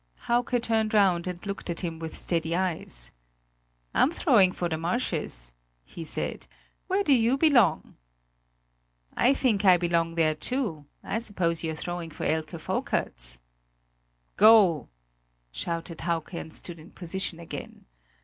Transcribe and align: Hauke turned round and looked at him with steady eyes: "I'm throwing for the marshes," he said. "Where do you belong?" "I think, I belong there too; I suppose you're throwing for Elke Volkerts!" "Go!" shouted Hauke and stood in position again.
Hauke 0.21 0.59
turned 0.59 0.95
round 0.95 1.27
and 1.27 1.45
looked 1.45 1.69
at 1.69 1.81
him 1.81 1.99
with 1.99 2.17
steady 2.17 2.55
eyes: 2.55 3.11
"I'm 3.93 4.11
throwing 4.11 4.51
for 4.51 4.67
the 4.67 4.75
marshes," 4.79 5.53
he 5.85 6.03
said. 6.03 6.47
"Where 6.87 7.03
do 7.03 7.13
you 7.13 7.37
belong?" 7.37 7.97
"I 9.15 9.35
think, 9.35 9.63
I 9.63 9.77
belong 9.77 10.15
there 10.15 10.33
too; 10.33 10.85
I 11.03 11.19
suppose 11.19 11.63
you're 11.63 11.75
throwing 11.75 12.09
for 12.09 12.23
Elke 12.23 12.59
Volkerts!" 12.59 13.37
"Go!" 14.37 14.89
shouted 15.51 16.01
Hauke 16.01 16.33
and 16.33 16.51
stood 16.51 16.79
in 16.79 16.89
position 16.89 17.39
again. 17.39 17.85